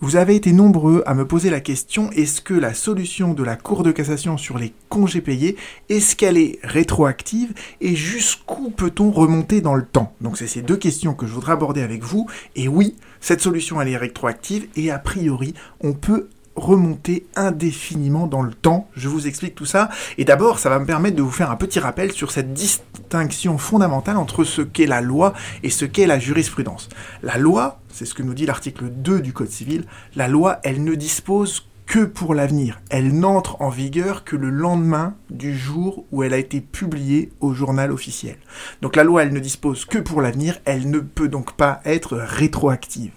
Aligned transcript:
Vous 0.00 0.16
avez 0.16 0.36
été 0.36 0.52
nombreux 0.52 1.02
à 1.06 1.14
me 1.14 1.26
poser 1.26 1.48
la 1.48 1.60
question 1.60 2.10
est-ce 2.10 2.42
que 2.42 2.52
la 2.52 2.74
solution 2.74 3.32
de 3.32 3.42
la 3.42 3.56
Cour 3.56 3.82
de 3.82 3.92
cassation 3.92 4.36
sur 4.36 4.58
les 4.58 4.74
congés 4.90 5.22
payés, 5.22 5.56
est-ce 5.88 6.14
qu'elle 6.14 6.36
est 6.36 6.58
rétroactive 6.62 7.54
et 7.80 7.96
jusqu'où 7.96 8.68
peut-on 8.68 9.10
remonter 9.10 9.62
dans 9.62 9.74
le 9.74 9.86
temps? 9.86 10.12
Donc 10.20 10.36
c'est 10.36 10.48
ces 10.48 10.60
deux 10.60 10.76
questions 10.76 11.14
que 11.14 11.26
je 11.26 11.32
voudrais 11.32 11.52
aborder 11.52 11.80
avec 11.80 12.02
vous. 12.02 12.26
Et 12.56 12.68
oui, 12.68 12.94
cette 13.22 13.40
solution 13.40 13.80
elle 13.80 13.88
est 13.88 13.96
rétroactive 13.96 14.68
et 14.76 14.90
a 14.90 14.98
priori 14.98 15.54
on 15.80 15.94
peut 15.94 16.28
remonter 16.56 17.26
indéfiniment 17.36 18.26
dans 18.26 18.42
le 18.42 18.52
temps. 18.52 18.88
Je 18.96 19.08
vous 19.08 19.26
explique 19.26 19.54
tout 19.54 19.66
ça. 19.66 19.88
Et 20.18 20.24
d'abord, 20.24 20.58
ça 20.58 20.70
va 20.70 20.78
me 20.78 20.86
permettre 20.86 21.16
de 21.16 21.22
vous 21.22 21.30
faire 21.30 21.50
un 21.50 21.56
petit 21.56 21.78
rappel 21.78 22.12
sur 22.12 22.32
cette 22.32 22.52
distinction 22.52 23.58
fondamentale 23.58 24.16
entre 24.16 24.44
ce 24.44 24.62
qu'est 24.62 24.86
la 24.86 25.00
loi 25.00 25.34
et 25.62 25.70
ce 25.70 25.84
qu'est 25.84 26.06
la 26.06 26.18
jurisprudence. 26.18 26.88
La 27.22 27.38
loi, 27.38 27.80
c'est 27.92 28.06
ce 28.06 28.14
que 28.14 28.22
nous 28.22 28.34
dit 28.34 28.46
l'article 28.46 28.88
2 28.88 29.20
du 29.20 29.32
Code 29.32 29.50
civil, 29.50 29.84
la 30.14 30.28
loi, 30.28 30.58
elle 30.62 30.82
ne 30.82 30.94
dispose 30.94 31.66
que 31.86 32.04
pour 32.04 32.34
l'avenir. 32.34 32.80
Elle 32.90 33.18
n'entre 33.18 33.62
en 33.62 33.68
vigueur 33.68 34.24
que 34.24 34.36
le 34.36 34.50
lendemain 34.50 35.14
du 35.30 35.56
jour 35.56 36.04
où 36.10 36.22
elle 36.22 36.34
a 36.34 36.38
été 36.38 36.60
publiée 36.60 37.30
au 37.40 37.54
journal 37.54 37.92
officiel. 37.92 38.36
Donc 38.82 38.96
la 38.96 39.04
loi, 39.04 39.22
elle 39.22 39.32
ne 39.32 39.40
dispose 39.40 39.84
que 39.84 39.98
pour 39.98 40.20
l'avenir, 40.20 40.58
elle 40.64 40.90
ne 40.90 40.98
peut 40.98 41.28
donc 41.28 41.52
pas 41.52 41.80
être 41.84 42.16
rétroactive. 42.16 43.12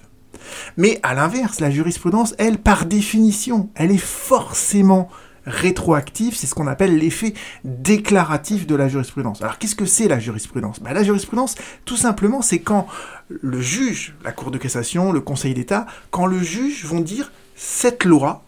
Mais 0.77 0.99
à 1.03 1.13
l'inverse, 1.13 1.59
la 1.59 1.71
jurisprudence, 1.71 2.35
elle, 2.37 2.57
par 2.57 2.85
définition, 2.85 3.69
elle 3.75 3.91
est 3.91 3.97
forcément 3.97 5.09
rétroactive, 5.45 6.35
c'est 6.35 6.47
ce 6.47 6.53
qu'on 6.53 6.67
appelle 6.67 6.97
l'effet 6.97 7.33
déclaratif 7.63 8.67
de 8.67 8.75
la 8.75 8.87
jurisprudence. 8.87 9.41
Alors 9.41 9.57
qu'est-ce 9.57 9.75
que 9.75 9.85
c'est 9.85 10.07
la 10.07 10.19
jurisprudence? 10.19 10.79
Ben, 10.79 10.93
La 10.93 11.03
jurisprudence, 11.03 11.55
tout 11.85 11.97
simplement, 11.97 12.41
c'est 12.41 12.59
quand 12.59 12.87
le 13.29 13.61
juge, 13.61 14.15
la 14.23 14.31
Cour 14.31 14.51
de 14.51 14.57
cassation, 14.57 15.11
le 15.11 15.21
Conseil 15.21 15.53
d'État, 15.53 15.85
quand 16.11 16.25
le 16.25 16.39
juge 16.39 16.85
vont 16.85 16.99
dire 16.99 17.31
cette 17.55 18.05
loi 18.05 18.43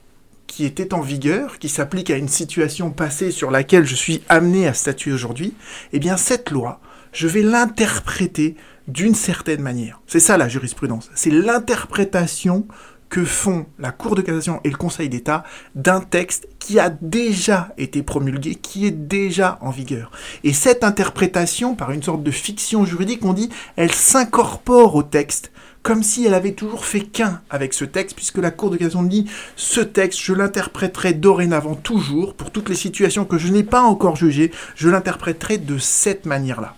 qui 0.48 0.66
était 0.66 0.94
en 0.94 1.02
vigueur, 1.02 1.60
qui 1.60 1.70
s'applique 1.70 2.10
à 2.10 2.18
une 2.18 2.28
situation 2.28 2.92
passée 2.92 3.32
sur 3.32 3.52
laquelle 3.52 3.86
je 3.86 3.96
suis 3.96 4.22
amené 4.28 4.68
à 4.68 4.74
statuer 4.74 5.14
aujourd'hui, 5.14 5.54
eh 5.94 6.00
bien 6.00 6.18
cette 6.18 6.52
loi, 6.52 6.82
je 7.14 7.28
vais 7.28 7.42
l'interpréter 7.42 8.56
d'une 8.92 9.16
certaine 9.16 9.62
manière. 9.62 10.02
C'est 10.08 10.20
ça 10.20 10.38
la 10.38 10.50
jurisprudence. 10.50 11.10
C'est 11.16 11.32
l'interprétation 11.32 12.68
que 13.10 13.26
font 13.26 13.66
la 13.78 13.92
Cour 13.92 14.16
de 14.16 14.22
cassation 14.22 14.62
et 14.64 14.70
le 14.70 14.78
Conseil 14.78 15.10
d'État 15.10 15.44
d'un 15.76 16.00
texte 16.00 16.48
qui 16.60 16.80
a 16.80 16.90
déjà 16.90 17.74
été 17.78 18.04
promulgué, 18.04 18.56
qui 18.56 18.86
est 18.86 18.92
déjà 18.92 19.60
en 19.62 19.70
vigueur. 19.70 20.12
Et 20.46 20.54
cette 20.54 20.86
interprétation, 20.86 21.76
par 21.76 21.92
une 21.92 22.02
sorte 22.02 22.24
de 22.24 22.32
fiction 22.32 22.86
juridique, 22.86 23.26
on 23.26 23.34
dit, 23.34 23.50
elle 23.76 23.92
s'incorpore 23.92 24.96
au 24.96 25.04
texte, 25.04 25.52
comme 25.84 26.04
si 26.04 26.26
elle 26.26 26.34
avait 26.34 26.54
toujours 26.54 26.86
fait 26.86 27.02
qu'un 27.02 27.42
avec 27.50 27.74
ce 27.74 27.84
texte, 27.84 28.16
puisque 28.16 28.38
la 28.38 28.52
Cour 28.52 28.70
de 28.70 28.78
cassation 28.78 29.04
dit, 29.04 29.26
ce 29.58 29.82
texte, 29.82 30.20
je 30.22 30.34
l'interpréterai 30.34 31.14
dorénavant 31.14 31.76
toujours, 31.76 32.34
pour 32.34 32.50
toutes 32.50 32.70
les 32.70 32.76
situations 32.76 33.26
que 33.26 33.38
je 33.38 33.50
n'ai 33.50 33.64
pas 33.64 33.82
encore 33.82 34.16
jugées, 34.16 34.52
je 34.76 34.88
l'interpréterai 34.88 35.58
de 35.58 35.78
cette 35.78 36.26
manière-là. 36.26 36.76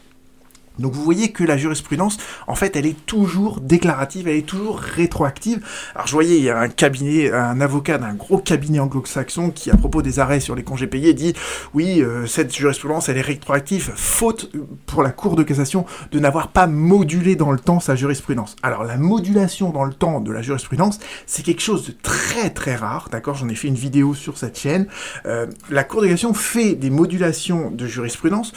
Donc 0.79 0.93
vous 0.93 1.03
voyez 1.03 1.31
que 1.31 1.43
la 1.43 1.57
jurisprudence, 1.57 2.17
en 2.47 2.55
fait, 2.55 2.75
elle 2.75 2.85
est 2.85 3.05
toujours 3.05 3.59
déclarative, 3.59 4.27
elle 4.27 4.38
est 4.38 4.45
toujours 4.45 4.79
rétroactive. 4.79 5.63
Alors 5.95 6.07
je 6.07 6.13
voyais, 6.13 6.38
il 6.38 6.43
y 6.43 6.49
a 6.49 6.59
un 6.59 6.69
cabinet, 6.69 7.31
un 7.31 7.61
avocat 7.61 7.97
d'un 7.97 8.13
gros 8.13 8.39
cabinet 8.39 8.79
anglo-saxon 8.79 9.51
qui, 9.51 9.69
à 9.69 9.77
propos 9.77 10.01
des 10.01 10.19
arrêts 10.19 10.39
sur 10.39 10.55
les 10.55 10.63
congés 10.63 10.88
payés, 10.88 11.13
dit 11.13 11.33
oui, 11.73 12.01
euh, 12.01 12.25
cette 12.25 12.53
jurisprudence, 12.55 13.09
elle 13.09 13.17
est 13.17 13.21
rétroactive, 13.21 13.91
faute 13.95 14.51
pour 14.85 15.03
la 15.03 15.11
Cour 15.11 15.35
de 15.35 15.44
cassation 15.44 15.85
de 16.11 16.19
n'avoir 16.19 16.47
pas 16.49 16.67
modulé 16.67 17.35
dans 17.35 17.51
le 17.51 17.59
temps 17.59 17.79
sa 17.79 17.95
jurisprudence. 17.95 18.55
Alors 18.63 18.83
la 18.83 18.97
modulation 18.97 19.69
dans 19.69 19.83
le 19.83 19.94
temps 19.94 20.21
de 20.21 20.31
la 20.31 20.41
jurisprudence, 20.41 20.99
c'est 21.27 21.44
quelque 21.44 21.61
chose 21.61 21.85
de 21.85 21.94
très 22.01 22.49
très 22.49 22.75
rare, 22.75 23.09
d'accord? 23.11 23.35
J'en 23.35 23.49
ai 23.49 23.55
fait 23.55 23.67
une 23.67 23.75
vidéo 23.75 24.13
sur 24.13 24.38
cette 24.38 24.57
chaîne. 24.57 24.88
Euh, 25.25 25.45
la 25.69 25.83
Cour 25.83 26.01
de 26.01 26.07
cassation 26.07 26.33
fait 26.33 26.73
des 26.73 26.89
modulations 26.89 27.69
de 27.69 27.85
jurisprudence 27.85 28.53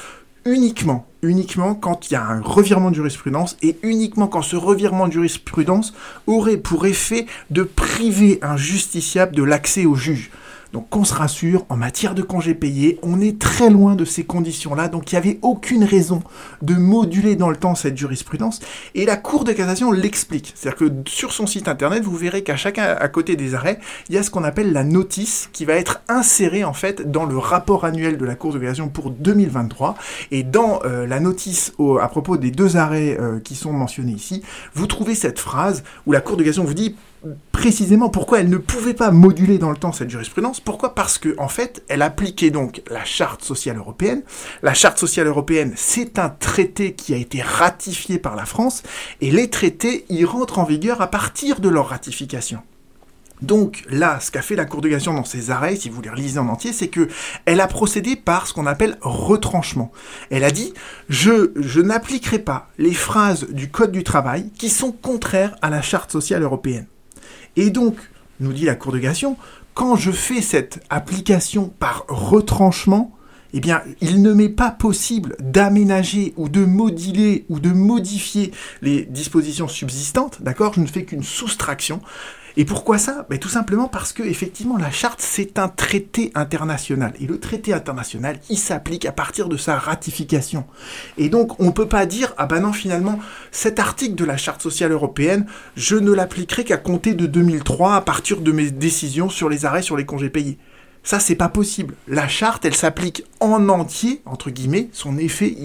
uniquement, 0.46 1.06
uniquement 1.22 1.74
quand 1.74 2.08
il 2.08 2.14
y 2.14 2.16
a 2.16 2.24
un 2.24 2.40
revirement 2.40 2.90
de 2.90 2.94
jurisprudence 2.94 3.56
et 3.62 3.76
uniquement 3.82 4.28
quand 4.28 4.42
ce 4.42 4.56
revirement 4.56 5.08
de 5.08 5.12
jurisprudence 5.12 5.92
aurait 6.26 6.56
pour 6.56 6.86
effet 6.86 7.26
de 7.50 7.64
priver 7.64 8.38
un 8.42 8.56
justiciable 8.56 9.34
de 9.34 9.42
l'accès 9.42 9.84
au 9.84 9.96
juge. 9.96 10.30
Donc 10.76 10.90
qu'on 10.90 11.04
se 11.04 11.14
rassure, 11.14 11.64
en 11.70 11.76
matière 11.78 12.14
de 12.14 12.20
congés 12.20 12.54
payés, 12.54 12.98
on 13.02 13.18
est 13.18 13.38
très 13.38 13.70
loin 13.70 13.94
de 13.94 14.04
ces 14.04 14.24
conditions-là, 14.24 14.88
donc 14.88 15.10
il 15.10 15.14
n'y 15.14 15.18
avait 15.18 15.38
aucune 15.40 15.84
raison 15.84 16.22
de 16.60 16.74
moduler 16.74 17.34
dans 17.34 17.48
le 17.48 17.56
temps 17.56 17.74
cette 17.74 17.96
jurisprudence, 17.96 18.60
et 18.94 19.06
la 19.06 19.16
Cour 19.16 19.44
de 19.44 19.52
cassation 19.52 19.90
l'explique. 19.90 20.52
C'est-à-dire 20.54 20.78
que 20.78 20.92
sur 21.08 21.32
son 21.32 21.46
site 21.46 21.66
internet, 21.66 22.04
vous 22.04 22.14
verrez 22.14 22.42
qu'à 22.42 22.56
chacun 22.56 22.82
à 22.82 23.08
côté 23.08 23.36
des 23.36 23.54
arrêts, 23.54 23.78
il 24.10 24.16
y 24.16 24.18
a 24.18 24.22
ce 24.22 24.28
qu'on 24.28 24.44
appelle 24.44 24.74
la 24.74 24.84
notice 24.84 25.48
qui 25.54 25.64
va 25.64 25.72
être 25.72 26.02
insérée 26.08 26.62
en 26.62 26.74
fait 26.74 27.10
dans 27.10 27.24
le 27.24 27.38
rapport 27.38 27.86
annuel 27.86 28.18
de 28.18 28.26
la 28.26 28.34
Cour 28.34 28.52
de 28.52 28.58
cassation 28.58 28.90
pour 28.90 29.08
2023, 29.08 29.94
et 30.30 30.42
dans 30.42 30.80
euh, 30.84 31.06
la 31.06 31.20
notice 31.20 31.72
à 32.02 32.08
propos 32.08 32.36
des 32.36 32.50
deux 32.50 32.76
arrêts 32.76 33.16
euh, 33.18 33.40
qui 33.40 33.54
sont 33.54 33.72
mentionnés 33.72 34.12
ici, 34.12 34.42
vous 34.74 34.86
trouvez 34.86 35.14
cette 35.14 35.38
phrase 35.38 35.84
où 36.04 36.12
la 36.12 36.20
Cour 36.20 36.36
de 36.36 36.42
cassation 36.42 36.64
vous 36.64 36.74
dit 36.74 36.96
précisément 37.52 38.08
pourquoi 38.08 38.40
elle 38.40 38.50
ne 38.50 38.58
pouvait 38.58 38.94
pas 38.94 39.10
moduler 39.10 39.58
dans 39.58 39.70
le 39.70 39.76
temps 39.76 39.92
cette 39.92 40.10
jurisprudence. 40.10 40.60
Pourquoi? 40.60 40.94
Parce 40.94 41.18
que 41.18 41.34
en 41.38 41.48
fait, 41.48 41.82
elle 41.88 42.02
appliquait 42.02 42.50
donc 42.50 42.82
la 42.90 43.04
charte 43.04 43.42
sociale 43.42 43.78
européenne. 43.78 44.22
La 44.62 44.74
charte 44.74 44.98
sociale 44.98 45.26
européenne, 45.26 45.72
c'est 45.76 46.18
un 46.18 46.28
traité 46.28 46.94
qui 46.94 47.14
a 47.14 47.16
été 47.16 47.42
ratifié 47.42 48.18
par 48.18 48.36
la 48.36 48.44
France 48.44 48.82
et 49.20 49.30
les 49.30 49.50
traités 49.50 50.04
y 50.08 50.24
rentrent 50.24 50.58
en 50.58 50.64
vigueur 50.64 51.00
à 51.00 51.08
partir 51.08 51.60
de 51.60 51.68
leur 51.68 51.88
ratification. 51.88 52.60
Donc 53.42 53.84
là, 53.90 54.18
ce 54.20 54.30
qu'a 54.30 54.42
fait 54.42 54.56
la 54.56 54.64
Cour 54.64 54.80
de 54.80 54.88
cassation 54.88 55.14
dans 55.14 55.24
ses 55.24 55.50
arrêts, 55.50 55.76
si 55.76 55.90
vous 55.90 56.00
les 56.00 56.10
relisez 56.10 56.38
en 56.38 56.48
entier, 56.48 56.72
c'est 56.72 56.88
que 56.88 57.08
elle 57.44 57.60
a 57.60 57.66
procédé 57.66 58.16
par 58.16 58.46
ce 58.46 58.54
qu'on 58.54 58.66
appelle 58.66 58.96
retranchement. 59.02 59.92
Elle 60.30 60.44
a 60.44 60.50
dit 60.50 60.72
je, 61.08 61.52
je 61.56 61.80
n'appliquerai 61.80 62.38
pas 62.38 62.68
les 62.78 62.94
phrases 62.94 63.46
du 63.48 63.70
Code 63.70 63.92
du 63.92 64.04
travail 64.04 64.50
qui 64.56 64.70
sont 64.70 64.92
contraires 64.92 65.56
à 65.62 65.70
la 65.70 65.82
Charte 65.82 66.10
sociale 66.10 66.42
européenne. 66.42 66.86
Et 67.56 67.70
donc, 67.70 67.96
nous 68.40 68.52
dit 68.52 68.64
la 68.64 68.74
Cour 68.74 68.92
de 68.92 68.98
cassation, 68.98 69.36
quand 69.74 69.96
je 69.96 70.10
fais 70.10 70.40
cette 70.40 70.82
application 70.88 71.72
par 71.78 72.04
retranchement, 72.08 73.12
eh 73.52 73.60
bien, 73.60 73.82
il 74.00 74.22
ne 74.22 74.32
m'est 74.32 74.48
pas 74.48 74.70
possible 74.70 75.36
d'aménager 75.40 76.34
ou 76.36 76.48
de 76.48 76.64
moduler 76.64 77.46
ou 77.48 77.60
de 77.60 77.70
modifier 77.70 78.52
les 78.82 79.04
dispositions 79.04 79.68
subsistantes, 79.68 80.42
d'accord? 80.42 80.74
Je 80.74 80.80
ne 80.80 80.86
fais 80.86 81.04
qu'une 81.04 81.22
soustraction. 81.22 82.00
Et 82.58 82.64
pourquoi 82.64 82.96
ça? 82.96 83.26
Ben, 83.28 83.38
Tout 83.38 83.50
simplement 83.50 83.88
parce 83.88 84.12
que 84.12 84.22
effectivement 84.22 84.78
la 84.78 84.90
charte 84.90 85.20
c'est 85.20 85.58
un 85.58 85.68
traité 85.68 86.30
international 86.34 87.12
et 87.20 87.26
le 87.26 87.38
traité 87.38 87.74
international 87.74 88.38
il 88.48 88.58
s'applique 88.58 89.04
à 89.04 89.12
partir 89.12 89.48
de 89.48 89.56
sa 89.56 89.76
ratification. 89.76 90.64
Et 91.18 91.28
donc 91.28 91.60
on 91.60 91.72
peut 91.72 91.88
pas 91.88 92.06
dire 92.06 92.34
ah 92.38 92.46
ben 92.46 92.60
non 92.60 92.72
finalement 92.72 93.18
cet 93.52 93.78
article 93.78 94.14
de 94.14 94.24
la 94.24 94.38
charte 94.38 94.62
sociale 94.62 94.92
européenne 94.92 95.46
je 95.76 95.96
ne 95.96 96.12
l'appliquerai 96.12 96.64
qu'à 96.64 96.78
compter 96.78 97.12
de 97.14 97.26
2003 97.26 97.94
à 97.94 98.00
partir 98.00 98.40
de 98.40 98.52
mes 98.52 98.70
décisions 98.70 99.28
sur 99.28 99.48
les 99.48 99.66
arrêts 99.66 99.82
sur 99.82 99.96
les 99.96 100.06
congés 100.06 100.30
payés. 100.30 100.58
Ça, 101.06 101.20
c'est 101.20 101.36
pas 101.36 101.48
possible. 101.48 101.94
La 102.08 102.26
charte, 102.26 102.64
elle 102.64 102.74
s'applique 102.74 103.24
en 103.38 103.68
entier, 103.68 104.22
entre 104.26 104.50
guillemets. 104.50 104.88
Son 104.90 105.18
effet, 105.18 105.56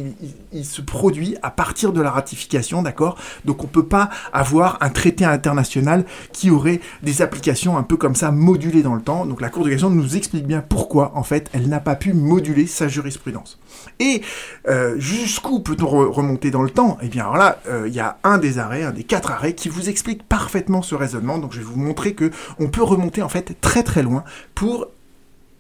il, 0.54 0.66
se 0.66 0.84
produit 0.84 1.36
à 1.42 1.50
partir 1.50 1.94
de 1.94 2.00
la 2.00 2.12
ratification, 2.12 2.84
d'accord? 2.84 3.18
Donc, 3.44 3.64
on 3.64 3.68
peut 3.68 3.88
pas 3.88 4.12
avoir 4.34 4.78
un 4.82 4.92
traité 4.92 5.26
international 5.26 6.06
qui 6.32 6.52
aurait 6.52 6.80
des 7.02 7.24
applications 7.24 7.76
un 7.76 7.82
peu 7.82 7.98
comme 7.98 8.14
ça, 8.14 8.30
modulées 8.30 8.84
dans 8.84 8.94
le 8.94 9.02
temps. 9.02 9.26
Donc, 9.26 9.42
la 9.42 9.50
Cour 9.50 9.64
de 9.64 9.70
cassation 9.70 9.90
nous 9.90 10.16
explique 10.16 10.46
bien 10.46 10.62
pourquoi, 10.62 11.12
en 11.16 11.24
fait, 11.24 11.50
elle 11.54 11.70
n'a 11.70 11.80
pas 11.80 11.96
pu 11.96 12.14
moduler 12.14 12.68
sa 12.68 12.88
jurisprudence. 12.88 13.58
Et 14.00 14.22
euh, 14.68 15.00
jusqu'où 15.00 15.62
peut-on 15.62 15.88
remonter 15.88 16.52
dans 16.52 16.62
le 16.62 16.70
temps? 16.70 17.00
Eh 17.02 17.08
bien, 17.08 17.24
alors 17.24 17.38
là, 17.38 17.58
euh, 17.68 17.88
il 17.88 17.96
y 17.96 18.00
a 18.00 18.20
un 18.24 18.38
des 18.38 18.60
arrêts, 18.60 18.84
un 18.84 18.92
des 18.92 19.06
quatre 19.06 19.32
arrêts, 19.32 19.56
qui 19.56 19.70
vous 19.70 19.90
explique 19.90 20.22
parfaitement 20.22 20.84
ce 20.84 20.94
raisonnement. 20.94 21.40
Donc, 21.40 21.54
je 21.54 21.58
vais 21.58 21.66
vous 21.66 21.80
montrer 21.80 22.14
que 22.14 22.30
on 22.60 22.68
peut 22.68 22.84
remonter 22.84 23.24
en 23.24 23.30
fait 23.30 23.60
très 23.60 23.82
très 23.82 24.04
loin 24.04 24.24
pour 24.54 24.86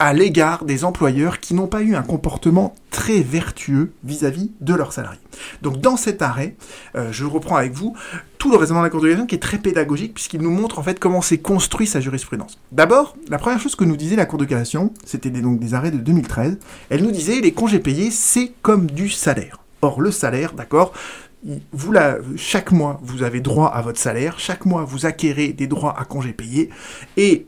à 0.01 0.13
l'égard 0.13 0.65
des 0.65 0.83
employeurs 0.83 1.39
qui 1.39 1.53
n'ont 1.53 1.67
pas 1.67 1.83
eu 1.83 1.93
un 1.93 2.01
comportement 2.01 2.73
très 2.89 3.19
vertueux 3.19 3.93
vis-à-vis 4.03 4.49
de 4.59 4.73
leurs 4.73 4.93
salariés. 4.93 5.19
Donc 5.61 5.79
dans 5.79 5.95
cet 5.95 6.23
arrêt, 6.23 6.55
euh, 6.95 7.11
je 7.11 7.23
reprends 7.23 7.55
avec 7.55 7.73
vous 7.73 7.95
tout 8.39 8.49
le 8.49 8.57
raisonnement 8.57 8.81
de 8.81 8.87
la 8.87 8.89
Cour 8.89 9.01
de 9.01 9.09
cassation 9.09 9.27
qui 9.27 9.35
est 9.35 9.37
très 9.37 9.59
pédagogique 9.59 10.15
puisqu'il 10.15 10.41
nous 10.41 10.49
montre 10.49 10.79
en 10.79 10.83
fait 10.83 10.99
comment 10.99 11.21
s'est 11.21 11.37
construit 11.37 11.85
sa 11.85 11.99
jurisprudence. 11.99 12.57
D'abord, 12.71 13.15
la 13.29 13.37
première 13.37 13.59
chose 13.59 13.75
que 13.75 13.83
nous 13.83 13.95
disait 13.95 14.15
la 14.15 14.25
Cour 14.25 14.39
de 14.39 14.45
cassation, 14.45 14.91
c'était 15.05 15.29
donc 15.29 15.59
des 15.59 15.75
arrêts 15.75 15.91
de 15.91 15.97
2013, 15.97 16.57
elle 16.89 17.03
nous 17.03 17.11
disait 17.11 17.39
les 17.39 17.51
congés 17.51 17.77
payés 17.77 18.09
c'est 18.09 18.53
comme 18.63 18.87
du 18.87 19.07
salaire. 19.07 19.59
Or 19.83 20.01
le 20.01 20.09
salaire, 20.09 20.53
d'accord, 20.53 20.93
chaque 22.37 22.71
mois, 22.71 22.99
vous 23.03 23.21
avez 23.21 23.39
droit 23.39 23.67
à 23.67 23.83
votre 23.83 23.99
salaire, 23.99 24.39
chaque 24.39 24.65
mois, 24.65 24.83
vous 24.83 25.05
acquérez 25.05 25.49
des 25.49 25.67
droits 25.67 25.95
à 25.99 26.05
congés 26.05 26.33
payés, 26.33 26.71
et 27.17 27.45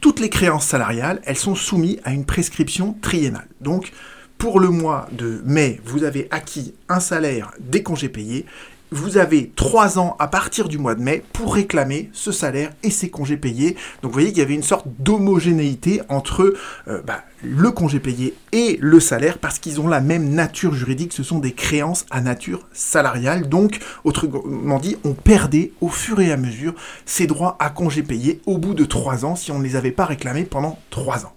toutes 0.00 0.20
les 0.20 0.28
créances 0.28 0.66
salariales, 0.66 1.20
elles 1.24 1.36
sont 1.36 1.54
soumises 1.54 1.98
à 2.04 2.12
une 2.12 2.24
prescription 2.24 2.96
triennale. 3.00 3.48
Donc, 3.60 3.92
pour 4.36 4.60
le 4.60 4.68
mois 4.68 5.08
de 5.12 5.42
mai, 5.44 5.80
vous 5.84 6.04
avez 6.04 6.28
acquis 6.30 6.74
un 6.88 7.00
salaire 7.00 7.50
des 7.58 7.82
congés 7.82 8.08
payés, 8.08 8.46
vous 8.90 9.18
avez 9.18 9.52
trois 9.54 9.98
ans 9.98 10.16
à 10.18 10.28
partir 10.28 10.68
du 10.68 10.78
mois 10.78 10.94
de 10.94 11.02
mai 11.02 11.22
pour 11.32 11.54
réclamer 11.54 12.10
ce 12.12 12.32
salaire 12.32 12.72
et 12.82 12.90
ces 12.90 13.10
congés 13.10 13.36
payés. 13.36 13.76
Donc 14.02 14.10
vous 14.10 14.14
voyez 14.14 14.28
qu'il 14.28 14.38
y 14.38 14.42
avait 14.42 14.54
une 14.54 14.62
sorte 14.62 14.86
d'homogénéité 14.98 16.00
entre 16.08 16.54
euh, 16.88 17.02
bah, 17.02 17.22
le 17.42 17.70
congé 17.70 18.00
payé 18.00 18.34
et 18.52 18.78
le 18.80 19.00
salaire 19.00 19.38
parce 19.38 19.58
qu'ils 19.58 19.80
ont 19.80 19.88
la 19.88 20.00
même 20.00 20.30
nature 20.30 20.74
juridique, 20.74 21.12
ce 21.12 21.22
sont 21.22 21.38
des 21.38 21.52
créances 21.52 22.06
à 22.10 22.20
nature 22.20 22.66
salariale. 22.72 23.48
Donc, 23.48 23.78
autrement 24.04 24.78
dit, 24.78 24.96
on 25.04 25.12
perdait 25.12 25.72
au 25.80 25.88
fur 25.88 26.20
et 26.20 26.32
à 26.32 26.36
mesure 26.36 26.74
ces 27.06 27.26
droits 27.26 27.56
à 27.60 27.70
congés 27.70 28.02
payés 28.02 28.40
au 28.46 28.58
bout 28.58 28.74
de 28.74 28.84
trois 28.84 29.24
ans 29.24 29.36
si 29.36 29.52
on 29.52 29.58
ne 29.58 29.64
les 29.64 29.76
avait 29.76 29.90
pas 29.90 30.04
réclamés 30.06 30.44
pendant 30.44 30.78
trois 30.90 31.26
ans. 31.26 31.32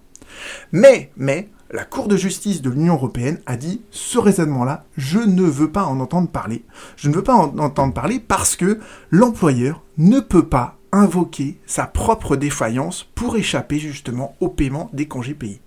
Mais, 0.72 1.10
mais, 1.16 1.48
la 1.72 1.84
Cour 1.84 2.06
de 2.06 2.16
justice 2.16 2.60
de 2.60 2.68
l'Union 2.68 2.94
européenne 2.94 3.40
a 3.46 3.56
dit 3.56 3.80
ce 3.90 4.18
raisonnement-là, 4.18 4.84
je 4.98 5.18
ne 5.18 5.42
veux 5.42 5.70
pas 5.70 5.84
en 5.84 6.00
entendre 6.00 6.28
parler. 6.28 6.64
Je 6.96 7.08
ne 7.08 7.14
veux 7.14 7.22
pas 7.22 7.34
en 7.34 7.58
entendre 7.58 7.94
parler 7.94 8.20
parce 8.20 8.56
que 8.56 8.78
l'employeur 9.10 9.82
ne 9.96 10.20
peut 10.20 10.46
pas 10.46 10.76
invoquer 10.92 11.58
sa 11.66 11.86
propre 11.86 12.36
défaillance 12.36 13.06
pour 13.14 13.36
échapper 13.36 13.78
justement 13.78 14.36
au 14.40 14.48
paiement 14.48 14.90
des 14.92 15.08
congés 15.08 15.34
payés. 15.34 15.62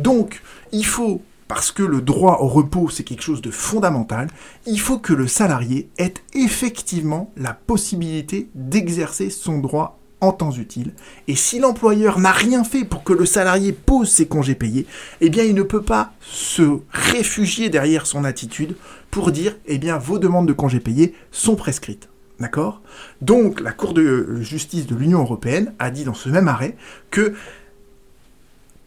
Donc, 0.00 0.42
il 0.72 0.84
faut, 0.84 1.22
parce 1.46 1.70
que 1.70 1.84
le 1.84 2.00
droit 2.00 2.38
au 2.40 2.48
repos 2.48 2.88
c'est 2.88 3.04
quelque 3.04 3.22
chose 3.22 3.42
de 3.42 3.52
fondamental, 3.52 4.28
il 4.66 4.80
faut 4.80 4.98
que 4.98 5.12
le 5.12 5.28
salarié 5.28 5.88
ait 5.98 6.14
effectivement 6.34 7.32
la 7.36 7.54
possibilité 7.54 8.48
d'exercer 8.56 9.30
son 9.30 9.58
droit 9.58 9.99
en 10.20 10.32
temps 10.32 10.52
utile. 10.52 10.92
Et 11.28 11.36
si 11.36 11.58
l'employeur 11.58 12.18
n'a 12.18 12.32
rien 12.32 12.64
fait 12.64 12.84
pour 12.84 13.02
que 13.02 13.12
le 13.12 13.26
salarié 13.26 13.72
pose 13.72 14.10
ses 14.10 14.26
congés 14.26 14.54
payés, 14.54 14.86
eh 15.20 15.30
bien 15.30 15.44
il 15.44 15.54
ne 15.54 15.62
peut 15.62 15.82
pas 15.82 16.12
se 16.20 16.78
réfugier 16.90 17.70
derrière 17.70 18.06
son 18.06 18.24
attitude 18.24 18.76
pour 19.10 19.32
dire 19.32 19.56
eh 19.66 19.78
bien 19.78 19.98
vos 19.98 20.18
demandes 20.18 20.48
de 20.48 20.52
congés 20.52 20.80
payés 20.80 21.14
sont 21.32 21.56
prescrites. 21.56 22.08
D'accord? 22.38 22.80
Donc 23.20 23.60
la 23.60 23.72
Cour 23.72 23.92
de 23.92 24.40
justice 24.40 24.86
de 24.86 24.94
l'Union 24.94 25.20
européenne 25.20 25.74
a 25.78 25.90
dit 25.90 26.04
dans 26.04 26.14
ce 26.14 26.30
même 26.30 26.48
arrêt 26.48 26.76
que 27.10 27.34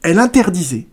elle 0.01 0.19
interdisait 0.19 0.87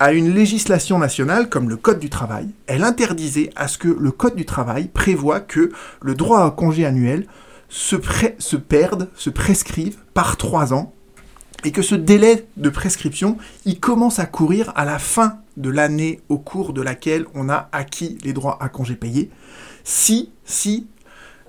à 0.00 0.12
une 0.12 0.34
législation 0.34 0.98
nationale 0.98 1.48
comme 1.48 1.68
le 1.68 1.76
Code 1.76 1.98
du 1.98 2.08
travail, 2.08 2.48
elle 2.66 2.84
interdisait 2.84 3.50
à 3.54 3.68
ce 3.68 3.78
que 3.78 3.88
le 3.88 4.10
Code 4.10 4.34
du 4.34 4.46
travail 4.46 4.88
prévoit 4.88 5.40
que 5.40 5.70
le 6.00 6.14
droit 6.14 6.44
à 6.44 6.50
congé 6.50 6.86
annuel 6.86 7.26
se, 7.70 8.56
perdent, 8.56 9.08
se 9.14 9.30
prescrivent 9.30 9.98
par 10.12 10.36
trois 10.36 10.74
ans, 10.74 10.92
et 11.64 11.72
que 11.72 11.82
ce 11.82 11.94
délai 11.94 12.46
de 12.56 12.68
prescription, 12.68 13.36
il 13.64 13.80
commence 13.80 14.18
à 14.18 14.26
courir 14.26 14.72
à 14.76 14.84
la 14.84 14.98
fin 14.98 15.38
de 15.56 15.70
l'année 15.70 16.20
au 16.28 16.38
cours 16.38 16.72
de 16.72 16.82
laquelle 16.82 17.26
on 17.34 17.48
a 17.48 17.68
acquis 17.72 18.18
les 18.24 18.32
droits 18.32 18.58
à 18.60 18.68
congés 18.68 18.96
payés, 18.96 19.30
si, 19.84 20.30
si 20.44 20.86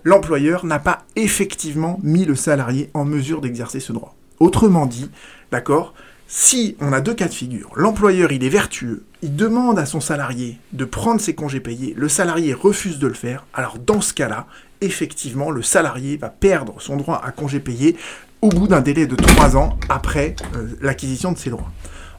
l'employeur 0.03 0.65
n'a 0.65 0.79
pas 0.79 1.05
effectivement 1.15 1.99
mis 2.03 2.25
le 2.25 2.35
salarié 2.35 2.89
en 2.93 3.05
mesure 3.05 3.41
d'exercer 3.41 3.79
ce 3.79 3.93
droit. 3.93 4.15
Autrement 4.39 4.85
dit, 4.85 5.09
d'accord, 5.51 5.93
si 6.27 6.75
on 6.79 6.93
a 6.93 7.01
deux 7.01 7.13
cas 7.13 7.27
de 7.27 7.33
figure, 7.33 7.71
l'employeur 7.75 8.31
il 8.31 8.43
est 8.43 8.49
vertueux, 8.49 9.05
il 9.21 9.35
demande 9.35 9.77
à 9.77 9.85
son 9.85 9.99
salarié 9.99 10.57
de 10.73 10.85
prendre 10.85 11.21
ses 11.21 11.35
congés 11.35 11.59
payés, 11.59 11.93
le 11.95 12.09
salarié 12.09 12.53
refuse 12.53 12.99
de 12.99 13.07
le 13.07 13.13
faire, 13.13 13.45
alors 13.53 13.77
dans 13.77 14.01
ce 14.01 14.13
cas-là, 14.13 14.47
effectivement, 14.81 15.51
le 15.51 15.61
salarié 15.61 16.17
va 16.17 16.29
perdre 16.29 16.75
son 16.79 16.97
droit 16.97 17.21
à 17.23 17.31
congé 17.31 17.59
payé 17.59 17.95
au 18.41 18.49
bout 18.49 18.67
d'un 18.67 18.81
délai 18.81 19.05
de 19.05 19.15
3 19.15 19.55
ans 19.55 19.77
après 19.87 20.35
euh, 20.55 20.67
l'acquisition 20.81 21.31
de 21.31 21.37
ses 21.37 21.51
droits. 21.51 21.71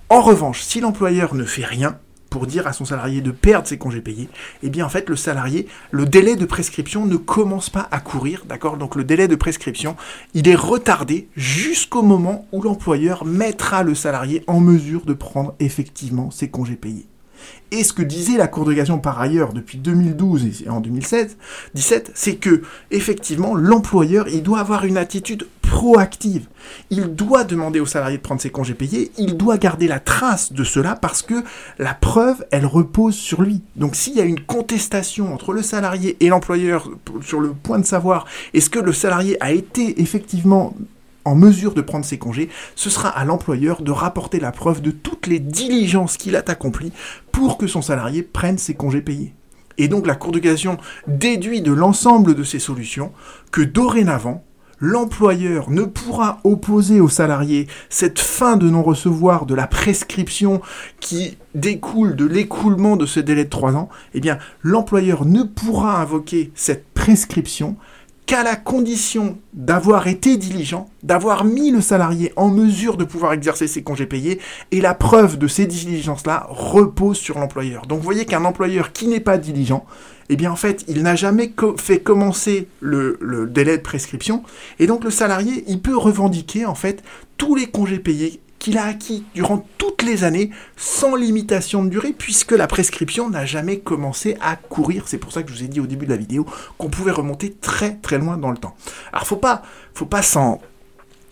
En 0.09 0.21
revanche, 0.21 0.63
si 0.63 0.81
l'employeur 0.81 1.35
ne 1.35 1.45
fait 1.45 1.65
rien 1.65 1.99
pour 2.31 2.47
dire 2.47 2.67
à 2.67 2.73
son 2.73 2.85
salarié 2.85 3.21
de 3.21 3.31
perdre 3.31 3.69
ses 3.69 3.77
congés 3.77 4.01
payés, 4.01 4.29
eh 4.63 4.71
bien 4.71 4.87
en 4.87 4.89
fait 4.89 5.11
le 5.11 5.17
salarié, 5.17 5.67
le 5.91 6.07
délai 6.07 6.37
de 6.37 6.47
prescription 6.47 7.05
ne 7.05 7.17
commence 7.17 7.69
pas 7.69 7.89
à 7.91 8.01
courir, 8.01 8.45
d'accord? 8.49 8.79
Donc 8.79 8.95
le 8.95 9.05
délai 9.05 9.29
de 9.29 9.37
prescription, 9.37 9.97
il 10.33 10.49
est 10.49 10.55
retardé 10.55 11.29
jusqu'au 11.37 12.03
moment 12.03 12.47
où 12.53 12.63
l'employeur 12.63 13.27
mettra 13.27 13.83
le 13.83 13.95
salarié 13.95 14.45
en 14.47 14.61
mesure 14.61 15.05
de 15.05 15.13
prendre 15.13 15.55
effectivement 15.61 16.31
ses 16.31 16.49
congés 16.49 16.77
payés. 16.77 17.07
Et 17.71 17.85
ce 17.85 17.93
que 17.93 18.03
disait 18.03 18.37
la 18.37 18.49
Cour 18.49 18.65
de 18.65 18.75
cassation 18.75 18.99
par 18.99 19.21
ailleurs 19.21 19.53
depuis 19.53 19.79
2012 19.79 20.63
et 20.65 20.69
en 20.69 20.81
2016, 20.81 21.37
17, 21.75 22.13
c'est 22.15 22.37
que 22.37 22.63
effectivement 22.91 23.55
l'employeur 23.55 24.29
il 24.29 24.43
doit 24.43 24.61
avoir 24.61 24.85
une 24.85 24.99
attitude 24.99 25.47
proactive. 25.63 26.49
Il 26.91 27.15
doit 27.15 27.45
demander 27.45 27.81
au 27.81 27.87
salarié 27.87 28.19
de 28.19 28.23
prendre 28.23 28.43
ses 28.43 28.51
congés 28.51 28.75
payés, 28.75 29.11
il 29.17 29.39
doit 29.39 29.57
garder 29.57 29.89
la 29.89 30.01
trace 30.01 30.53
de 30.53 30.65
cela 30.65 30.97
parce 30.97 31.23
que 31.23 31.43
la 31.79 31.95
preuve, 31.95 32.45
elle 32.51 32.67
repose 32.67 33.15
sur 33.15 33.41
lui. 33.41 33.63
Donc 33.77 33.97
s'il 33.97 34.15
y 34.15 34.21
a 34.21 34.25
une 34.25 34.41
contestation 34.41 35.33
entre 35.33 35.55
le 35.55 35.63
salarié 35.63 36.19
et 36.21 36.29
l'employeur 36.29 36.91
sur 37.23 37.41
le 37.41 37.55
point 37.55 37.79
de 37.79 37.87
savoir 37.87 38.27
est-ce 38.53 38.69
que 38.69 38.79
le 38.79 38.93
salarié 38.93 39.43
a 39.43 39.53
été 39.53 40.03
effectivement 40.03 40.75
en 41.25 41.35
mesure 41.35 41.75
de 41.75 41.81
prendre 41.81 42.05
ses 42.05 42.19
congés, 42.19 42.49
ce 42.75 42.91
sera 42.91 43.09
à 43.09 43.25
l'employeur 43.25 43.83
de 43.83 43.91
rapporter 43.91 44.41
la 44.41 44.53
preuve 44.53 44.83
de 44.83 44.91
toutes 44.91 45.27
les 45.27 45.39
diligences 45.39 46.17
qu'il 46.17 46.37
a 46.37 46.43
accomplies 46.47 46.93
pour 47.31 47.59
que 47.59 47.67
son 47.67 47.83
salarié 47.83 48.23
prenne 48.23 48.59
ses 48.59 48.75
congés 48.75 49.03
payés. 49.03 49.35
Et 49.79 49.89
donc 49.89 50.07
la 50.07 50.15
Cour 50.15 50.33
de 50.33 50.41
déduit 51.07 51.63
de 51.63 51.73
l'ensemble 51.73 52.35
de 52.35 52.45
ces 52.45 52.59
solutions 52.59 53.13
que 53.51 53.63
dorénavant, 53.63 54.45
l'employeur 54.83 55.71
ne 55.71 55.85
pourra 55.85 56.41
opposer 56.45 57.01
au 57.01 57.09
salarié 57.09 57.69
cette 57.89 58.19
fin 58.19 58.57
de 58.57 58.69
non-recevoir 58.69 59.47
de 59.47 59.55
la 59.55 59.69
prescription 59.69 60.61
qui 61.01 61.39
découle 61.55 62.17
de 62.17 62.27
l'écoulement 62.27 62.97
de 62.97 63.07
ce 63.07 63.21
délai 63.21 63.45
de 63.45 63.51
trois 63.51 63.77
ans, 63.77 63.89
eh 64.13 64.21
bien 64.21 64.39
l'employeur 64.63 65.25
ne 65.25 65.45
pourra 65.45 66.01
invoquer 66.01 66.51
cette 66.55 66.87
prescription 66.93 67.77
qu'à 68.27 68.43
la 68.43 68.57
condition 68.57 69.39
d'avoir 69.53 70.07
été 70.07 70.37
diligent, 70.37 70.89
d'avoir 71.03 71.45
mis 71.45 71.71
le 71.71 71.81
salarié 71.81 72.33
en 72.37 72.49
mesure 72.49 72.97
de 72.97 73.05
pouvoir 73.05 73.33
exercer 73.33 73.67
ses 73.67 73.83
congés 73.83 74.07
payés, 74.07 74.41
et 74.71 74.81
la 74.81 74.95
preuve 74.95 75.39
de 75.39 75.49
ces 75.49 75.67
diligences-là 75.67 76.47
repose 76.49 77.19
sur 77.19 77.39
l'employeur. 77.39 77.87
Donc 77.87 77.99
vous 77.99 78.05
voyez 78.05 78.25
qu'un 78.25 78.45
employeur 78.45 78.93
qui 78.93 79.09
n'est 79.09 79.21
pas 79.21 79.39
diligent, 79.39 79.85
eh 80.29 80.37
bien 80.37 80.53
en 80.53 80.57
fait, 80.57 80.85
il 80.89 81.03
n'a 81.03 81.17
jamais 81.17 81.53
fait 81.77 81.99
commencer 81.99 82.69
le, 82.81 83.19
le, 83.21 83.47
délai 83.47 83.77
de 83.77 83.83
prescription, 83.83 84.45
et 84.79 84.87
donc 84.87 85.05
le 85.05 85.11
salarié, 85.11 85.65
il 85.67 85.81
peut 85.81 85.97
revendiquer 85.97 86.65
en 86.65 86.75
fait 86.75 87.03
tous 87.37 87.55
les 87.55 87.67
congés 87.67 87.99
payés 87.99 88.41
qu'il 88.63 88.79
a 88.79 88.85
acquis 88.85 89.25
durant 89.35 89.67
toutes 89.77 90.03
les 90.03 90.23
années 90.23 90.51
sans 90.77 91.17
limitation 91.17 91.83
de 91.83 91.89
durée 91.89 92.13
puisque 92.17 92.53
la 92.53 92.69
prescription 92.69 93.29
n'a 93.29 93.45
jamais 93.45 93.81
commencé 93.81 94.37
à 94.41 94.55
courir. 94.55 95.09
C'est 95.09 95.19
pour 95.19 95.33
ça 95.33 95.43
que 95.43 95.51
je 95.51 95.57
vous 95.57 95.65
ai 95.65 95.69
dit 95.69 95.81
au 95.81 95.87
début 95.89 96.07
de 96.07 96.13
la 96.13 96.17
vidéo 96.17 96.47
qu'on 96.79 96.89
pouvait 96.89 97.11
remonter 97.11 97.53
très 97.53 97.97
très 97.97 98.19
loin 98.19 98.37
dans 98.37 98.53
le 98.53 98.57
temps. 98.57 98.77
Alors 99.13 99.27
faut 99.27 99.35
pas, 99.35 99.63
faut 99.95 100.07
pas 100.07 100.23
s'en 100.23 100.61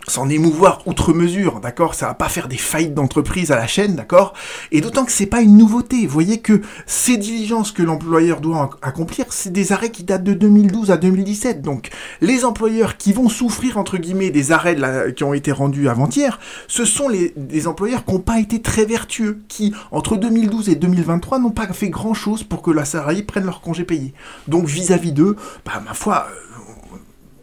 s'en 0.08 0.29
émouvoir 0.29 0.82
outre 0.87 1.12
mesure, 1.12 1.61
d'accord? 1.61 1.95
Ça 1.95 2.07
va 2.07 2.14
pas 2.14 2.28
faire 2.28 2.49
des 2.49 2.57
faillites 2.57 2.95
d'entreprise 2.95 3.52
à 3.52 3.57
la 3.57 3.66
chaîne, 3.66 3.97
d'accord? 3.97 4.33
Et 4.73 4.80
d'autant 4.80 5.04
que 5.04 5.12
c'est 5.12 5.26
pas 5.26 5.40
une 5.40 5.57
nouveauté. 5.57 6.07
Vous 6.07 6.12
voyez 6.12 6.38
que 6.38 6.62
ces 6.87 7.16
diligences 7.16 7.73
que 7.73 7.83
l'employeur 7.83 8.40
doit 8.40 8.71
accomplir, 8.83 9.26
c'est 9.30 9.52
des 9.52 9.73
arrêts 9.73 9.90
qui 9.90 10.04
datent 10.04 10.25
de 10.25 10.35
2012 10.35 10.90
à 10.90 10.97
2017. 10.97 11.62
Donc, 11.62 11.90
les 12.21 12.45
employeurs 12.45 12.97
qui 12.97 13.12
vont 13.12 13.28
souffrir 13.28 13.78
entre 13.78 13.99
guillemets 13.99 14.30
des 14.30 14.52
arrêts 14.52 14.76
qui 15.14 15.25
ont 15.25 15.35
été 15.35 15.52
rendus 15.52 15.88
avant-hier, 15.88 16.38
ce 16.66 16.85
sont 16.85 17.09
les 17.09 17.33
des 17.37 17.66
employeurs 17.66 18.04
qui 18.04 18.12
n'ont 18.12 18.21
pas 18.21 18.38
été 18.38 18.62
très 18.62 18.85
vertueux, 18.85 19.40
qui 19.49 19.75
entre 19.90 20.16
2012 20.16 20.69
et 20.69 20.75
2023 20.75 21.38
n'ont 21.38 21.50
pas 21.50 21.66
fait 21.73 21.90
grand-chose 21.90 22.42
pour 22.42 22.62
que 22.62 22.71
la 22.71 22.85
salarié 22.85 23.23
prenne 23.23 23.45
leur 23.45 23.61
congé 23.61 23.85
payé. 23.85 24.14
Donc, 24.49 24.66
vis-à-vis 24.66 25.12
d'eux, 25.12 25.37
bah 25.64 25.83
ma 25.85 25.95
foi. 25.95 26.26
Euh, 26.30 26.50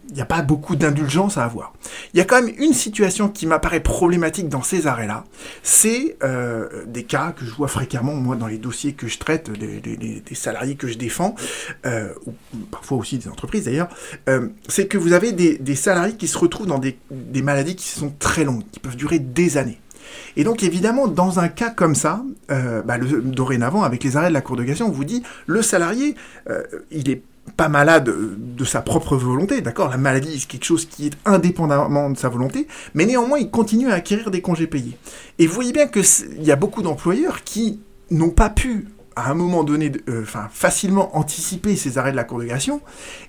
il 0.09 0.15
n'y 0.15 0.21
a 0.21 0.25
pas 0.25 0.41
beaucoup 0.41 0.75
d'indulgence 0.75 1.37
à 1.37 1.43
avoir. 1.43 1.73
Il 2.13 2.17
y 2.17 2.21
a 2.21 2.25
quand 2.25 2.41
même 2.41 2.53
une 2.57 2.73
situation 2.73 3.27
qui 3.27 3.45
m'apparaît 3.45 3.81
problématique 3.81 4.47
dans 4.47 4.63
ces 4.63 4.87
arrêts-là. 4.87 5.25
C'est 5.63 6.17
euh, 6.23 6.85
des 6.85 7.03
cas 7.03 7.33
que 7.33 7.45
je 7.45 7.53
vois 7.53 7.67
fréquemment, 7.67 8.15
moi, 8.15 8.35
dans 8.35 8.47
les 8.47 8.57
dossiers 8.57 8.93
que 8.93 9.07
je 9.07 9.17
traite, 9.17 9.51
des, 9.51 10.23
salariés 10.33 10.75
que 10.75 10.87
je 10.87 10.97
défends, 10.97 11.35
euh, 11.85 12.13
ou 12.25 12.33
parfois 12.71 12.97
aussi 12.97 13.17
des 13.17 13.27
entreprises 13.27 13.65
d'ailleurs. 13.65 13.89
Euh, 14.29 14.47
c'est 14.67 14.87
que 14.87 14.97
vous 14.97 15.13
avez 15.13 15.31
des, 15.33 15.75
salariés 15.75 16.15
qui 16.15 16.27
se 16.27 16.37
retrouvent 16.37 16.67
dans 16.67 16.79
des, 16.79 16.97
maladies 17.41 17.75
qui 17.75 17.87
sont 17.87 18.13
très 18.17 18.43
longues, 18.43 18.63
qui 18.71 18.79
peuvent 18.79 18.95
durer 18.95 19.19
des 19.19 19.57
années. 19.57 19.79
Et 20.37 20.45
donc 20.45 20.63
évidemment, 20.63 21.07
dans 21.07 21.39
un 21.39 21.49
cas 21.49 21.69
comme 21.69 21.95
ça, 21.95 22.23
bah, 22.47 22.97
dorénavant, 22.97 23.83
avec 23.83 24.03
les 24.03 24.15
arrêts 24.15 24.29
de 24.29 24.33
la 24.33 24.41
Cour 24.41 24.55
de 24.55 24.63
cassation, 24.63 24.87
on 24.87 24.91
vous 24.91 25.03
dit, 25.03 25.23
le 25.47 25.61
salarié, 25.61 26.15
il 26.91 27.09
est 27.09 27.21
pas 27.55 27.69
malade 27.69 28.13
de 28.37 28.65
sa 28.65 28.81
propre 28.81 29.15
volonté, 29.15 29.61
d'accord? 29.61 29.89
La 29.89 29.97
maladie, 29.97 30.39
c'est 30.39 30.47
quelque 30.47 30.65
chose 30.65 30.85
qui 30.85 31.07
est 31.07 31.17
indépendamment 31.25 32.09
de 32.09 32.17
sa 32.17 32.29
volonté, 32.29 32.67
mais 32.93 33.05
néanmoins, 33.05 33.39
il 33.39 33.49
continue 33.49 33.89
à 33.91 33.95
acquérir 33.95 34.31
des 34.31 34.41
congés 34.41 34.67
payés. 34.67 34.97
Et 35.39 35.47
vous 35.47 35.53
voyez 35.53 35.71
bien 35.71 35.87
qu'il 35.87 36.03
y 36.43 36.51
a 36.51 36.55
beaucoup 36.55 36.81
d'employeurs 36.81 37.43
qui 37.43 37.79
n'ont 38.11 38.29
pas 38.29 38.49
pu, 38.49 38.87
à 39.15 39.31
un 39.31 39.33
moment 39.33 39.63
donné, 39.63 39.91
euh, 40.09 40.23
facilement 40.51 41.17
anticiper 41.17 41.75
ces 41.75 41.97
arrêts 41.97 42.11
de 42.11 42.17
la 42.17 42.23
Cour 42.23 42.43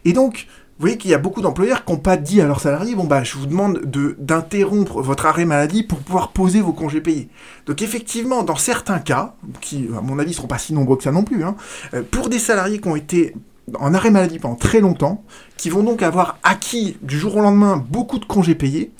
et 0.05 0.13
donc, 0.13 0.47
vous 0.79 0.83
voyez 0.83 0.97
qu'il 0.97 1.11
y 1.11 1.15
a 1.15 1.19
beaucoup 1.19 1.41
d'employeurs 1.41 1.85
qui 1.85 1.91
n'ont 1.91 1.99
pas 1.99 2.17
dit 2.17 2.41
à 2.41 2.47
leurs 2.47 2.61
salariés, 2.61 2.95
bon 2.95 3.03
bah 3.03 3.25
je 3.25 3.37
vous 3.37 3.47
demande 3.47 3.81
de 3.81 4.15
d'interrompre 4.21 5.03
votre 5.03 5.27
arrêt 5.27 5.45
maladie 5.45 5.83
pour 5.83 5.99
pouvoir 5.99 6.31
poser 6.31 6.61
vos 6.61 6.73
congés 6.73 7.01
payés. 7.01 7.29
Donc 7.67 7.83
effectivement, 7.83 8.45
dans 8.45 8.55
certains 8.55 9.01
cas, 9.01 9.35
qui 9.61 9.89
à 9.97 10.01
mon 10.01 10.21
avis 10.21 10.31
ne 10.31 10.35
seront 10.37 10.47
pas 10.47 10.59
si 10.59 10.73
nombreux 10.75 10.97
que 10.97 11.03
ça 11.03 11.11
non 11.11 11.25
plus, 11.25 11.43
hein, 11.43 11.57
euh, 11.95 12.05
pour 12.09 12.29
des 12.29 12.39
salariés 12.39 12.81
qui 12.81 12.87
ont 12.87 12.95
été 12.95 13.35
en 13.79 13.95
arrêt 13.95 14.11
maladie 14.11 14.39
pendant 14.39 14.55
très 14.55 14.81
longtemps, 14.81 15.25
qui 15.57 15.71
vont 15.71 15.83
donc 15.83 16.03
avoir 16.03 16.39
acquis 16.43 16.97
du 17.03 17.19
jour 17.19 17.37
au 17.37 17.41
lendemain 17.41 17.85
beaucoup 17.91 18.19
de 18.19 18.25
congés 18.25 18.55
payés, 18.55 18.93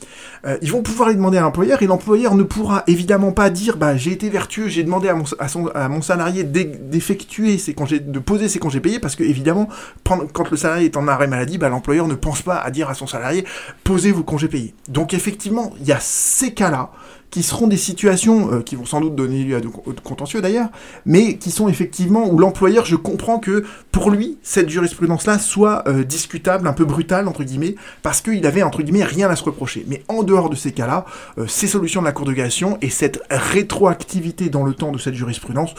euh, 0.45 0.59
ils 0.61 0.73
vont 0.73 0.83
pouvoir 0.83 1.09
les 1.09 1.15
demander 1.15 1.39
à 1.39 1.43
l'employeur 1.43 1.83
et 1.83 1.87
l'employeur 1.87 2.35
ne 2.35 2.43
pourra 2.43 2.83
évidemment 2.87 3.33
pas 3.33 3.49
dire 3.49 3.77
bah 3.77 3.97
j'ai 3.97 4.13
été 4.13 4.29
vertueux, 4.29 4.69
j'ai 4.69 4.83
demandé 4.83 5.09
à 5.09 5.89
mon, 5.89 6.03
salarié 6.03 6.45
d'effectuer 6.45 7.59
ses 7.59 7.75
congés, 7.75 8.01
de 8.01 8.19
poser 8.19 8.49
ses 8.49 8.59
congés 8.59 8.81
payés 8.81 8.99
parce 8.99 9.17
que 9.17 9.23
évidemment 9.23 9.69
quand 10.05 10.51
le 10.51 10.57
salarié 10.57 10.87
est 10.87 10.97
en 10.97 11.07
arrêt 11.09 11.29
maladie, 11.29 11.59
bah, 11.59 11.69
l'employeur 11.69 12.09
ne 12.09 12.15
pense 12.15 12.43
pas 12.43 12.57
à 12.57 12.71
dire 12.71 12.91
à 12.91 12.95
son 12.95 13.07
salarié 13.07 13.45
posez 13.85 14.13
vos 14.13 14.25
congés 14.25 14.49
payés. 14.49 14.75
Donc 14.89 15.15
effectivement 15.15 15.73
il 15.81 15.87
y 15.87 15.93
a 15.93 16.01
ces 16.01 16.53
cas-là 16.53 16.91
qui 17.31 17.43
seront 17.43 17.67
des 17.67 17.77
situations 17.77 18.53
euh, 18.53 18.61
qui 18.63 18.77
vont 18.77 18.87
sans 18.87 19.01
doute 19.01 19.15
donner 19.15 19.45
lieu 19.45 19.57
à 19.57 19.61
de, 19.61 19.69
contentieux 20.03 20.41
d'ailleurs, 20.41 20.69
mais 21.05 21.37
qui 21.37 21.51
sont 21.51 21.69
effectivement 21.69 22.29
où 22.29 22.39
l'employeur, 22.39 22.85
je 22.85 22.97
comprends 22.97 23.39
que 23.39 23.65
pour 23.93 24.11
lui, 24.11 24.39
cette 24.43 24.69
jurisprudence-là 24.69 25.39
soit 25.39 25.87
euh, 25.89 26.05
discutable, 26.05 26.67
un 26.67 26.73
peu 26.73 26.85
brutale, 26.85 27.29
entre 27.29 27.45
guillemets, 27.45 27.75
parce 28.03 28.21
qu'il 28.21 28.47
avait, 28.47 28.63
entre 28.63 28.83
guillemets, 28.83 29.05
rien 29.05 29.29
à 29.29 29.37
se 29.37 29.45
reprocher. 29.45 29.85
Mais 29.89 30.03
en 30.09 30.23
dehors 30.23 30.49
de 30.49 30.57
ces 30.57 30.73
cas-là, 30.73 31.05
euh, 31.39 31.47
ces 31.47 31.67
solutions 31.67 32.01
de 32.01 32.07
la 32.07 32.13
Cour 32.13 32.27
de 32.27 32.33
cassation 32.33 32.79
et 32.81 32.91
cette 32.91 33.21
rétroactivité 33.31 34.49
dans 34.49 34.65
le 34.65 34.75
temps 34.75 34.93
de 34.93 34.99
cette 34.99 35.15
jurisprudence, 35.15 35.75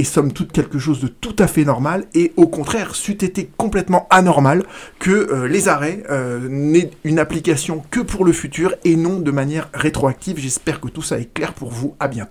est 0.00 0.04
somme 0.04 0.32
toute 0.32 0.52
quelque 0.52 0.78
chose 0.78 1.00
de 1.00 1.08
tout 1.08 1.36
à 1.38 1.46
fait 1.46 1.64
normal, 1.64 2.06
et 2.14 2.32
au 2.36 2.46
contraire, 2.46 2.94
c'eût 2.94 3.12
été 3.12 3.50
complètement 3.56 4.06
anormal 4.10 4.64
que 4.98 5.10
euh, 5.10 5.48
les 5.48 5.68
arrêts 5.68 6.02
euh, 6.10 6.48
n'aient 6.48 6.90
une 7.04 7.18
application 7.18 7.82
que 7.90 8.00
pour 8.00 8.24
le 8.24 8.32
futur 8.32 8.74
et 8.84 8.96
non 8.96 9.20
de 9.20 9.30
manière 9.30 9.68
rétroactive. 9.74 10.38
J'espère 10.38 10.80
que 10.80 10.88
tout 10.88 11.02
ça 11.02 11.18
est 11.18 11.32
clair 11.32 11.52
pour 11.52 11.70
vous. 11.70 11.94
À 12.00 12.08
bientôt. 12.08 12.28